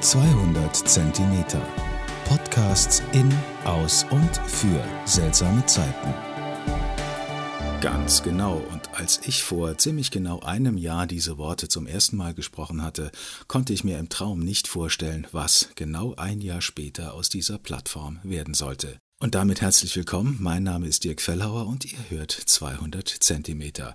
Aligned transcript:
200 0.00 0.76
Zentimeter. 0.76 1.62
Podcasts 2.26 3.02
in, 3.12 3.32
aus 3.64 4.04
und 4.10 4.36
für 4.46 4.84
seltsame 5.06 5.64
Zeiten. 5.66 6.14
Ganz 7.80 8.22
genau. 8.22 8.62
Und 8.72 8.94
als 8.94 9.20
ich 9.26 9.42
vor 9.42 9.78
ziemlich 9.78 10.10
genau 10.10 10.40
einem 10.40 10.76
Jahr 10.76 11.06
diese 11.06 11.38
Worte 11.38 11.68
zum 11.68 11.86
ersten 11.86 12.16
Mal 12.16 12.34
gesprochen 12.34 12.82
hatte, 12.82 13.10
konnte 13.48 13.72
ich 13.72 13.84
mir 13.84 13.98
im 13.98 14.08
Traum 14.08 14.40
nicht 14.40 14.68
vorstellen, 14.68 15.26
was 15.32 15.70
genau 15.76 16.14
ein 16.16 16.40
Jahr 16.40 16.60
später 16.60 17.14
aus 17.14 17.28
dieser 17.28 17.58
Plattform 17.58 18.18
werden 18.22 18.54
sollte. 18.54 18.98
Und 19.18 19.34
damit 19.34 19.62
herzlich 19.62 19.96
willkommen. 19.96 20.36
Mein 20.40 20.62
Name 20.62 20.86
ist 20.86 21.02
Dirk 21.02 21.22
Fellhauer 21.22 21.66
und 21.66 21.90
ihr 21.90 22.10
hört 22.10 22.32
200 22.32 23.08
Zentimeter. 23.08 23.94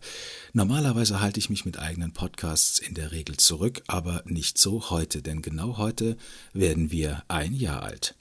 Normalerweise 0.52 1.21
halte 1.21 1.38
ich 1.38 1.52
mich 1.52 1.64
mit 1.64 1.78
eigenen 1.78 2.12
Podcasts 2.12 2.80
in 2.80 2.96
der 2.96 3.12
Regel 3.12 3.38
zurück, 3.38 3.84
aber 3.86 4.24
nicht 4.26 4.57
so 4.57 4.89
heute, 4.89 5.21
denn 5.21 5.43
genau 5.43 5.78
heute 5.78 6.18
werden 6.54 6.89
wir 6.89 7.24
ein 7.28 7.54
Jahr 7.54 7.84
alt. 7.84 8.15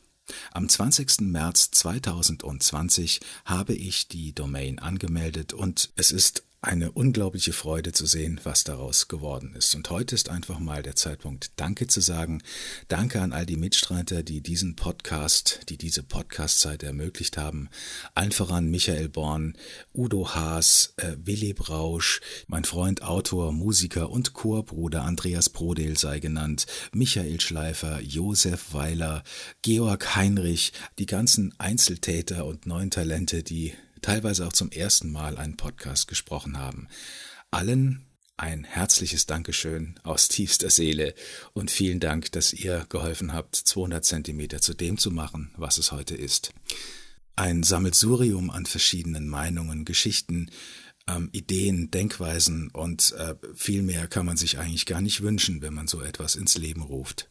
Am 0.52 0.68
20. 0.68 1.22
März 1.22 1.70
2020 1.70 3.20
habe 3.46 3.72
ich 3.72 4.08
die 4.08 4.34
Domain 4.34 4.78
angemeldet 4.78 5.54
und 5.54 5.92
es 5.96 6.12
ist 6.12 6.44
eine 6.62 6.92
unglaubliche 6.92 7.54
Freude 7.54 7.92
zu 7.92 8.04
sehen, 8.04 8.38
was 8.44 8.64
daraus 8.64 9.08
geworden 9.08 9.54
ist. 9.56 9.74
Und 9.74 9.88
heute 9.88 10.14
ist 10.14 10.28
einfach 10.28 10.58
mal 10.58 10.82
der 10.82 10.94
Zeitpunkt, 10.94 11.52
Danke 11.56 11.86
zu 11.86 12.02
sagen. 12.02 12.42
Danke 12.88 13.22
an 13.22 13.32
all 13.32 13.46
die 13.46 13.56
Mitstreiter, 13.56 14.22
die 14.22 14.42
diesen 14.42 14.76
Podcast, 14.76 15.60
die 15.70 15.78
diese 15.78 16.02
Podcastzeit 16.02 16.82
ermöglicht 16.82 17.38
haben. 17.38 17.70
Allen 18.14 18.32
voran 18.32 18.68
Michael 18.70 19.08
Born, 19.08 19.56
Udo 19.94 20.34
Haas, 20.34 20.92
äh, 20.98 21.16
Willi 21.24 21.54
Brausch, 21.54 22.20
mein 22.46 22.64
Freund, 22.64 23.02
Autor, 23.02 23.52
Musiker 23.52 24.10
und 24.10 24.34
Chorbruder 24.34 25.04
Andreas 25.04 25.48
Brodel 25.48 25.96
sei 25.96 26.20
genannt, 26.20 26.66
Michael 26.92 27.40
Schleifer, 27.40 28.00
Josef 28.02 28.74
Weiler, 28.74 29.24
Georg 29.62 30.14
Heinrich, 30.14 30.74
die 30.98 31.06
ganzen 31.06 31.54
Einzeltäter 31.58 32.44
und 32.44 32.66
neuen 32.66 32.90
Talente, 32.90 33.42
die 33.42 33.72
teilweise 34.02 34.46
auch 34.46 34.52
zum 34.52 34.70
ersten 34.70 35.10
Mal 35.10 35.36
einen 35.36 35.56
Podcast 35.56 36.08
gesprochen 36.08 36.58
haben. 36.58 36.88
Allen 37.50 38.06
ein 38.36 38.64
herzliches 38.64 39.26
Dankeschön 39.26 40.00
aus 40.02 40.28
tiefster 40.28 40.70
Seele 40.70 41.14
und 41.52 41.70
vielen 41.70 42.00
Dank, 42.00 42.32
dass 42.32 42.52
ihr 42.52 42.86
geholfen 42.88 43.32
habt, 43.32 43.56
200 43.56 44.04
Zentimeter 44.04 44.60
zu 44.60 44.74
dem 44.74 44.98
zu 44.98 45.10
machen, 45.10 45.52
was 45.56 45.78
es 45.78 45.92
heute 45.92 46.14
ist. 46.14 46.52
Ein 47.36 47.62
Sammelsurium 47.62 48.50
an 48.50 48.66
verschiedenen 48.66 49.28
Meinungen, 49.28 49.84
Geschichten, 49.84 50.50
ähm, 51.06 51.28
Ideen, 51.32 51.90
Denkweisen 51.90 52.70
und 52.70 53.12
äh, 53.12 53.34
viel 53.54 53.82
mehr 53.82 54.06
kann 54.08 54.26
man 54.26 54.36
sich 54.36 54.58
eigentlich 54.58 54.86
gar 54.86 55.00
nicht 55.00 55.22
wünschen, 55.22 55.62
wenn 55.62 55.74
man 55.74 55.86
so 55.86 56.00
etwas 56.00 56.36
ins 56.36 56.56
Leben 56.58 56.82
ruft. 56.82 57.29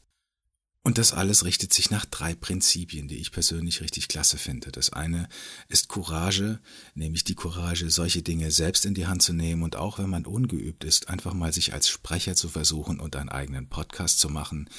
Und 0.82 0.98
das 0.98 1.12
alles 1.12 1.44
richtet 1.44 1.74
sich 1.74 1.92
nach 1.92 2.06
drei 2.06 2.34
Prinzipien, 2.34 3.10
die 3.10 3.18
ich 3.18 3.32
persönlich 3.32 3.82
richtig 3.82 4.08
klasse 4.08 4.38
finde. 4.38 4.72
Das 4.72 4.94
eine 4.94 5.28
ist 5.68 5.90
Courage, 5.90 6.60
nämlich 6.96 7.26
die 7.26 7.36
Courage, 7.36 7.90
solche 7.90 8.22
Dinge 8.22 8.50
selbst 8.50 8.86
in 8.86 8.94
die 8.94 9.06
Hand 9.06 9.22
zu 9.22 9.34
nehmen 9.34 9.64
und 9.64 9.76
auch 9.76 10.00
wenn 10.00 10.10
man 10.10 10.26
ungeübt 10.26 10.86
ist, 10.86 11.10
einfach 11.10 11.34
mal 11.34 11.52
sich 11.52 11.74
als 11.74 11.90
Sprecher 11.90 12.36
zu 12.36 12.48
versuchen 12.48 13.02
und 13.02 13.18
einen 13.18 13.30
eigenen 13.30 13.68
Podcast 13.68 14.20
zu 14.20 14.30
machen. 14.30 14.70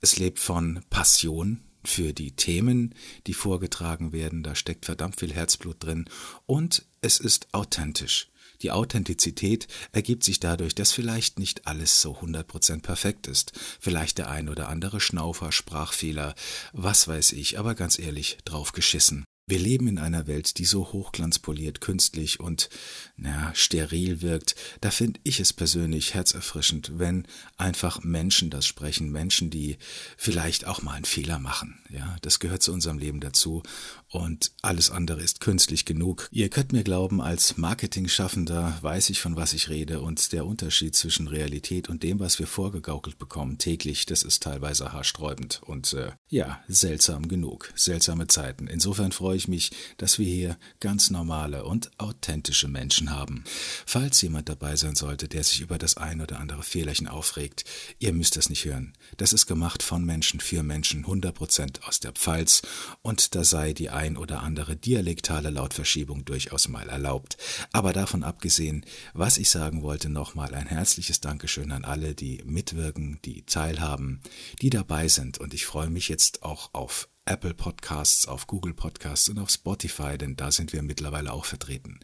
Es 0.00 0.16
lebt 0.16 0.40
von 0.40 0.80
Passion, 0.90 1.60
für 1.88 2.12
die 2.12 2.32
Themen, 2.32 2.94
die 3.26 3.34
vorgetragen 3.34 4.12
werden. 4.12 4.42
Da 4.42 4.54
steckt 4.54 4.84
verdammt 4.84 5.18
viel 5.18 5.32
Herzblut 5.32 5.82
drin. 5.82 6.06
Und 6.46 6.86
es 7.00 7.20
ist 7.20 7.48
authentisch. 7.52 8.28
Die 8.62 8.70
Authentizität 8.70 9.66
ergibt 9.92 10.24
sich 10.24 10.40
dadurch, 10.40 10.74
dass 10.74 10.92
vielleicht 10.92 11.38
nicht 11.38 11.66
alles 11.66 12.00
so 12.00 12.16
100% 12.16 12.82
perfekt 12.82 13.26
ist. 13.26 13.52
Vielleicht 13.80 14.18
der 14.18 14.30
ein 14.30 14.48
oder 14.48 14.68
andere 14.68 15.00
Schnaufer, 15.00 15.52
Sprachfehler, 15.52 16.34
was 16.72 17.06
weiß 17.06 17.32
ich, 17.32 17.58
aber 17.58 17.74
ganz 17.74 17.98
ehrlich, 17.98 18.38
drauf 18.44 18.72
geschissen. 18.72 19.24
Wir 19.46 19.58
leben 19.58 19.88
in 19.88 19.98
einer 19.98 20.26
Welt, 20.26 20.56
die 20.56 20.64
so 20.64 20.90
hochglanzpoliert, 20.92 21.82
künstlich 21.82 22.40
und 22.40 22.70
na, 23.18 23.54
steril 23.54 24.22
wirkt. 24.22 24.54
Da 24.80 24.90
finde 24.90 25.20
ich 25.22 25.38
es 25.38 25.52
persönlich 25.52 26.14
herzerfrischend, 26.14 26.98
wenn 26.98 27.26
einfach 27.58 28.02
Menschen 28.02 28.48
das 28.48 28.64
sprechen, 28.64 29.12
Menschen, 29.12 29.50
die 29.50 29.76
vielleicht 30.16 30.66
auch 30.66 30.80
mal 30.80 30.94
einen 30.94 31.04
Fehler 31.04 31.38
machen. 31.38 31.78
Ja, 31.90 32.16
das 32.22 32.38
gehört 32.38 32.62
zu 32.62 32.72
unserem 32.72 32.96
Leben 32.96 33.20
dazu 33.20 33.62
und 34.08 34.52
alles 34.62 34.90
andere 34.90 35.20
ist 35.20 35.40
künstlich 35.40 35.84
genug. 35.84 36.28
Ihr 36.30 36.48
könnt 36.48 36.72
mir 36.72 36.82
glauben, 36.82 37.20
als 37.20 37.58
Marketing-Schaffender 37.58 38.78
weiß 38.80 39.10
ich, 39.10 39.20
von 39.20 39.36
was 39.36 39.52
ich 39.52 39.68
rede 39.68 40.00
und 40.00 40.32
der 40.32 40.46
Unterschied 40.46 40.96
zwischen 40.96 41.28
Realität 41.28 41.90
und 41.90 42.02
dem, 42.02 42.18
was 42.18 42.38
wir 42.38 42.46
vorgegaukelt 42.46 43.18
bekommen 43.18 43.58
täglich, 43.58 44.06
das 44.06 44.22
ist 44.22 44.42
teilweise 44.42 44.92
haarsträubend 44.92 45.60
und 45.66 45.92
äh, 45.92 46.12
ja, 46.28 46.62
seltsam 46.66 47.28
genug. 47.28 47.72
Seltsame 47.74 48.26
Zeiten. 48.26 48.68
Insofern 48.68 49.12
freue 49.34 49.38
ich 49.38 49.48
mich, 49.48 49.72
dass 49.96 50.20
wir 50.20 50.26
hier 50.26 50.56
ganz 50.78 51.10
normale 51.10 51.64
und 51.64 51.90
authentische 51.98 52.68
Menschen 52.68 53.10
haben. 53.10 53.42
Falls 53.84 54.22
jemand 54.22 54.48
dabei 54.48 54.76
sein 54.76 54.94
sollte, 54.94 55.26
der 55.26 55.42
sich 55.42 55.60
über 55.60 55.76
das 55.76 55.96
ein 55.96 56.20
oder 56.20 56.38
andere 56.38 56.62
Fehlerchen 56.62 57.08
aufregt, 57.08 57.64
ihr 57.98 58.12
müsst 58.12 58.36
das 58.36 58.48
nicht 58.48 58.64
hören. 58.64 58.92
Das 59.16 59.32
ist 59.32 59.46
gemacht 59.46 59.82
von 59.82 60.04
Menschen 60.04 60.38
für 60.38 60.62
Menschen, 60.62 61.04
100% 61.04 61.82
aus 61.82 61.98
der 61.98 62.12
Pfalz 62.12 62.62
und 63.02 63.34
da 63.34 63.42
sei 63.42 63.72
die 63.72 63.90
ein 63.90 64.16
oder 64.16 64.40
andere 64.40 64.76
dialektale 64.76 65.50
Lautverschiebung 65.50 66.24
durchaus 66.24 66.68
mal 66.68 66.88
erlaubt. 66.88 67.36
Aber 67.72 67.92
davon 67.92 68.22
abgesehen, 68.22 68.86
was 69.14 69.36
ich 69.36 69.50
sagen 69.50 69.82
wollte, 69.82 70.10
nochmal 70.10 70.54
ein 70.54 70.68
herzliches 70.68 71.20
Dankeschön 71.20 71.72
an 71.72 71.84
alle, 71.84 72.14
die 72.14 72.40
mitwirken, 72.44 73.18
die 73.24 73.42
teilhaben, 73.42 74.20
die 74.62 74.70
dabei 74.70 75.08
sind. 75.08 75.38
Und 75.38 75.54
ich 75.54 75.66
freue 75.66 75.90
mich 75.90 76.08
jetzt 76.08 76.44
auch 76.44 76.70
auf 76.72 77.08
Apple 77.26 77.54
Podcasts, 77.54 78.28
auf 78.28 78.46
Google 78.46 78.74
Podcasts 78.74 79.28
und 79.28 79.38
auf 79.38 79.50
Spotify, 79.50 80.18
denn 80.18 80.36
da 80.36 80.50
sind 80.50 80.72
wir 80.72 80.82
mittlerweile 80.82 81.32
auch 81.32 81.46
vertreten. 81.46 82.00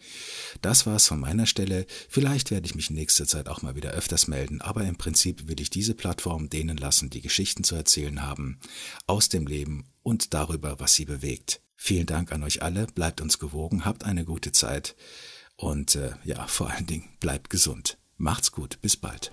Das 0.62 0.86
war's 0.86 1.06
von 1.06 1.20
meiner 1.20 1.46
Stelle. 1.46 1.86
Vielleicht 2.08 2.50
werde 2.50 2.66
ich 2.66 2.74
mich 2.74 2.90
in 2.90 2.96
nächster 2.96 3.26
Zeit 3.26 3.48
auch 3.48 3.62
mal 3.62 3.76
wieder 3.76 3.90
öfters 3.90 4.28
melden, 4.28 4.60
aber 4.60 4.84
im 4.84 4.96
Prinzip 4.96 5.48
will 5.48 5.60
ich 5.60 5.70
diese 5.70 5.94
Plattform 5.94 6.48
denen 6.48 6.76
lassen, 6.76 7.10
die 7.10 7.20
Geschichten 7.20 7.64
zu 7.64 7.74
erzählen 7.74 8.22
haben, 8.22 8.58
aus 9.06 9.28
dem 9.28 9.46
Leben 9.46 9.84
und 10.02 10.32
darüber, 10.32 10.80
was 10.80 10.94
sie 10.94 11.04
bewegt. 11.04 11.60
Vielen 11.76 12.06
Dank 12.06 12.32
an 12.32 12.42
euch 12.42 12.62
alle, 12.62 12.86
bleibt 12.86 13.20
uns 13.20 13.38
gewogen, 13.38 13.84
habt 13.84 14.04
eine 14.04 14.24
gute 14.24 14.52
Zeit 14.52 14.96
und 15.56 15.94
äh, 15.96 16.12
ja, 16.24 16.46
vor 16.46 16.70
allen 16.70 16.86
Dingen 16.86 17.08
bleibt 17.20 17.50
gesund. 17.50 17.98
Macht's 18.16 18.52
gut, 18.52 18.80
bis 18.80 18.96
bald. 18.96 19.32